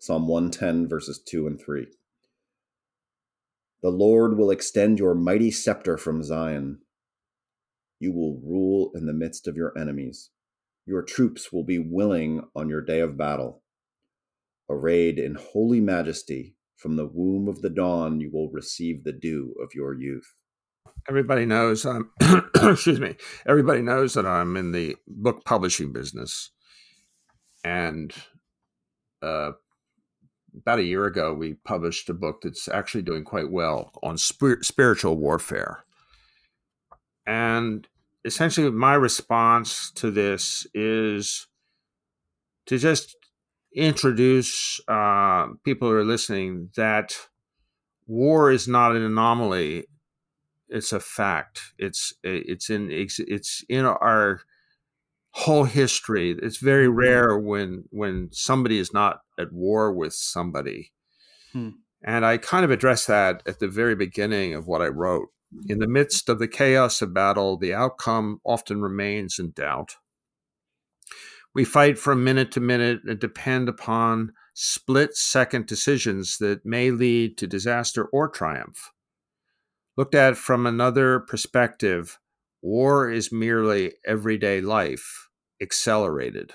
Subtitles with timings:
[0.00, 1.86] Psalm 110, verses 2 and 3.
[3.82, 6.78] The Lord will extend your mighty scepter from Zion.
[7.98, 10.30] You will rule in the midst of your enemies.
[10.86, 13.62] Your troops will be willing on your day of battle.
[14.70, 19.54] Arrayed in holy majesty, from the womb of the dawn you will receive the dew
[19.62, 20.34] of your youth.
[21.10, 22.10] Everybody knows I'm
[22.54, 23.16] excuse me.
[23.46, 26.52] Everybody knows that I'm in the book publishing business.
[27.62, 28.14] And
[29.20, 29.50] uh,
[30.56, 34.62] about a year ago, we published a book that's actually doing quite well on spir-
[34.62, 35.84] spiritual warfare.
[37.26, 37.86] And
[38.24, 41.46] essentially, my response to this is
[42.66, 43.16] to just
[43.74, 47.16] introduce uh, people who are listening that
[48.06, 49.84] war is not an anomaly;
[50.68, 51.72] it's a fact.
[51.78, 54.40] It's it's in it's in our
[55.40, 56.36] whole history.
[56.42, 56.98] It's very mm-hmm.
[56.98, 60.92] rare when when somebody is not at war with somebody.
[61.52, 61.70] Hmm.
[62.02, 65.28] And I kind of addressed that at the very beginning of what I wrote.
[65.66, 69.96] In the midst of the chaos of battle, the outcome often remains in doubt.
[71.52, 77.36] We fight from minute to minute and depend upon split second decisions that may lead
[77.38, 78.92] to disaster or triumph.
[79.96, 82.18] Looked at from another perspective,
[82.62, 85.29] War is merely everyday life
[85.60, 86.52] accelerated.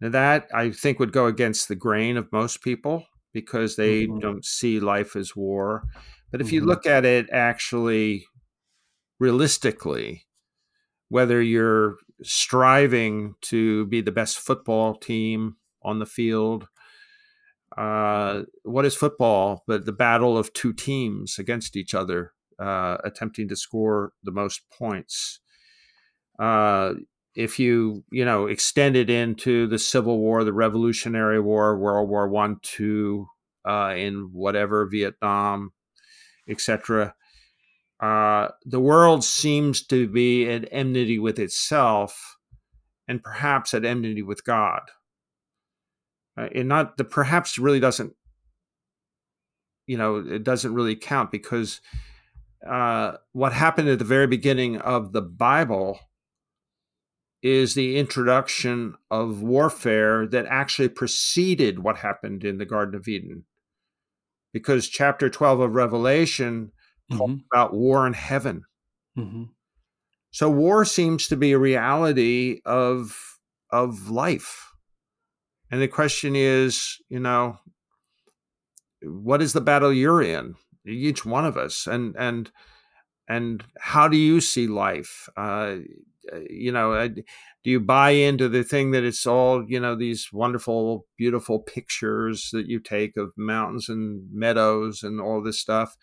[0.00, 4.18] Now, that I think would go against the grain of most people because they mm-hmm.
[4.18, 5.84] don't see life as war.
[6.30, 6.54] But if mm-hmm.
[6.54, 8.26] you look at it actually
[9.20, 10.26] realistically,
[11.08, 16.66] whether you're striving to be the best football team on the field,
[17.76, 23.48] uh, what is football but the battle of two teams against each other uh, attempting
[23.48, 25.40] to score the most points.
[26.38, 26.94] Uh,
[27.34, 32.28] if you you know extend it into the Civil War, the Revolutionary War, World War
[32.28, 33.26] One, Two,
[33.66, 35.72] uh, in whatever Vietnam,
[36.48, 37.14] etc.
[38.00, 42.36] Uh, the world seems to be at enmity with itself,
[43.06, 44.82] and perhaps at enmity with God.
[46.36, 48.14] Uh, and not the perhaps really doesn't,
[49.86, 51.80] you know, it doesn't really count because
[52.68, 56.00] uh, what happened at the very beginning of the Bible
[57.42, 63.44] is the introduction of warfare that actually preceded what happened in the Garden of Eden.
[64.52, 66.72] Because chapter 12 of Revelation
[67.10, 67.18] mm-hmm.
[67.18, 68.62] talks about war in heaven.
[69.18, 69.44] Mm-hmm.
[70.30, 73.38] So war seems to be a reality of
[73.70, 74.70] of life.
[75.70, 77.58] And the question is, you know,
[79.02, 80.54] what is the battle you're in?
[80.86, 82.50] each one of us and and
[83.28, 85.78] and how do you see life uh, uh
[86.48, 90.28] you know uh, do you buy into the thing that it's all you know these
[90.32, 95.96] wonderful beautiful pictures that you take of mountains and meadows and all this stuff?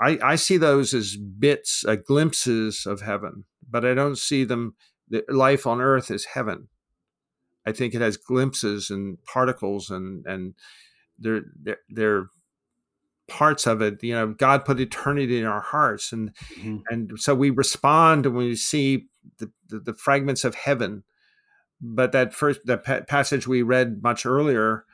[0.00, 4.74] I i see those as bits uh, glimpses of heaven but i don't see them
[5.08, 6.68] the life on earth is heaven.
[7.66, 10.54] I think it has glimpses and particles and and
[11.18, 12.26] they're they're, they're
[13.28, 16.78] parts of it you know god put eternity in our hearts and mm-hmm.
[16.88, 19.06] and so we respond when we see
[19.38, 21.02] the, the, the, fragments of heaven
[21.80, 24.84] but that first that pa- passage we read much earlier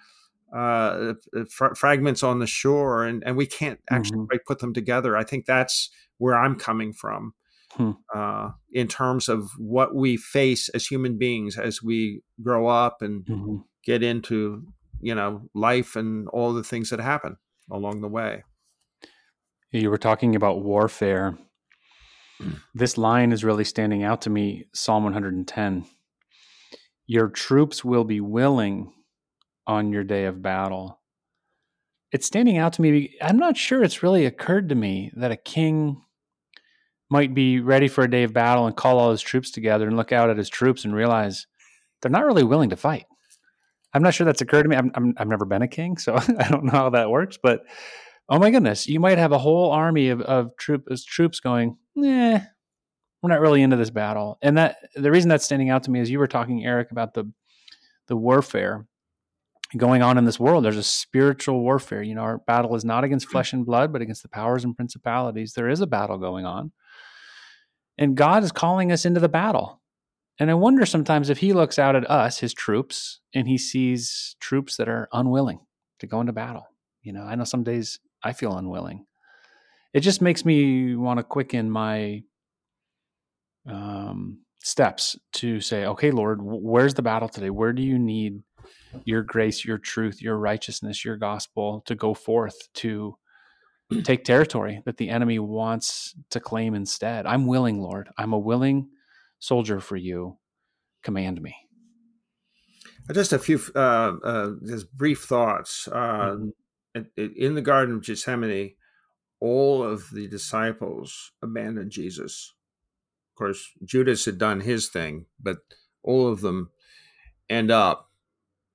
[0.55, 1.15] uh,
[1.51, 4.37] fr- fragments on the shore and and we can't actually mm-hmm.
[4.47, 7.35] put them together i think that's where i'm coming from
[7.73, 7.93] hmm.
[8.15, 13.25] uh, in terms of what we face as human beings as we grow up and
[13.27, 13.57] mm-hmm.
[13.85, 14.63] get into
[15.03, 17.37] you know life and all the things that happen
[17.73, 18.45] along the way.
[19.73, 21.37] You were talking about warfare.
[22.75, 25.85] This line is really standing out to me Psalm 110.
[27.07, 28.93] Your troops will be willing
[29.67, 31.01] on your day of battle.
[32.11, 33.15] It's standing out to me.
[33.23, 36.03] I'm not sure it's really occurred to me that a king
[37.11, 39.97] might be ready for a day of battle and call all his troops together and
[39.97, 41.47] look out at his troops and realize
[42.01, 43.05] they're not really willing to fight.
[43.95, 44.77] I'm not sure that's occurred to me.
[44.77, 47.39] I'm, I'm I've never been a king, so I don't know how that works.
[47.43, 47.63] But
[48.29, 52.41] oh my goodness, you might have a whole army of, of troop, troops going, eh,
[53.23, 54.39] we're not really into this battle.
[54.43, 57.15] And that the reason that's standing out to me is you were talking, Eric, about
[57.15, 57.31] the
[58.09, 58.87] the warfare
[59.77, 60.65] going on in this world.
[60.65, 62.03] There's a spiritual warfare.
[62.03, 64.77] You know, our battle is not against flesh and blood, but against the powers and
[64.77, 65.55] principalities.
[65.55, 66.73] There is a battle going on.
[67.99, 69.82] And God is calling us into the battle.
[70.41, 74.37] And I wonder sometimes if he looks out at us, his troops, and he sees
[74.41, 75.61] troops that are unwilling
[76.01, 76.67] to go into battle.
[77.03, 79.07] You know, I know some days I feel unwilling.
[79.93, 82.23] It just makes me want to quicken my
[83.69, 87.51] um, steps to say, okay, Lord, where's the battle today?
[87.51, 88.43] Where do you need
[89.05, 93.17] your grace, your truth, your righteousness, your gospel to go forth to
[94.05, 97.27] take territory that the enemy wants to claim instead.
[97.27, 98.09] I'm willing, Lord.
[98.17, 98.89] I'm a willing
[99.43, 100.39] soldier for you.
[101.03, 101.55] Command me.
[103.13, 105.89] Just a few, uh, uh, just brief thoughts.
[105.91, 106.37] Uh,
[106.95, 107.11] mm-hmm.
[107.17, 108.77] in the Garden of Gethsemane,
[109.41, 112.55] all of the disciples abandoned Jesus.
[113.33, 115.59] Of course, Judas had done his thing, but
[116.05, 116.71] all of them
[117.51, 118.11] end up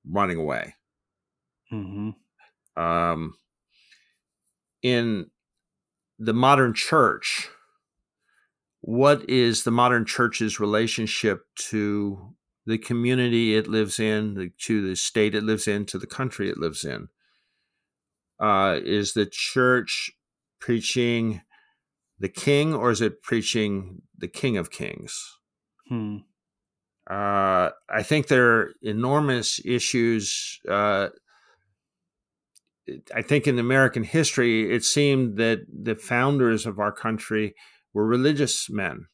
[0.05, 0.75] running away.
[1.71, 2.81] Mm-hmm.
[2.81, 3.35] Um,
[4.81, 5.31] in
[6.19, 7.49] the modern church,
[8.87, 12.33] what is the modern church's relationship to
[12.65, 16.57] the community it lives in, to the state it lives in, to the country it
[16.57, 17.09] lives in?
[18.39, 20.09] Uh, is the church
[20.61, 21.41] preaching
[22.17, 25.37] the king or is it preaching the king of kings?
[25.89, 26.19] Hmm.
[27.09, 30.61] Uh, I think there are enormous issues.
[30.65, 31.09] Uh,
[33.13, 37.53] I think in American history, it seemed that the founders of our country
[37.97, 39.07] were religious men,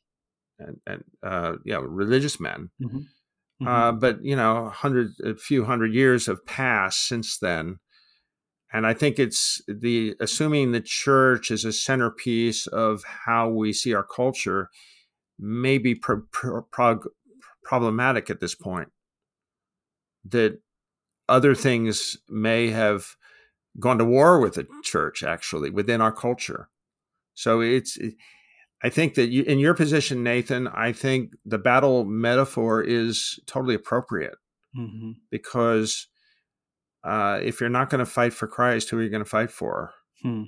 [0.59, 2.69] and, and uh, yeah, religious men.
[2.81, 2.97] Mm-hmm.
[2.97, 3.67] Mm-hmm.
[3.67, 7.79] Uh, but you know, hundred, a few hundred years have passed since then,
[8.73, 13.93] and I think it's the assuming the church is a centerpiece of how we see
[13.93, 14.69] our culture
[15.39, 16.99] may be pro- pro-
[17.63, 18.89] problematic at this point.
[20.25, 20.59] That
[21.29, 23.15] other things may have
[23.79, 26.67] gone to war with the church actually within our culture.
[27.33, 27.97] So it's
[28.83, 33.75] I think that you, in your position, Nathan, I think the battle metaphor is totally
[33.75, 34.35] appropriate
[34.77, 35.11] mm-hmm.
[35.31, 36.07] because
[37.03, 39.51] uh, if you're not going to fight for Christ, who are you going to fight
[39.51, 39.93] for?
[40.21, 40.43] Hmm.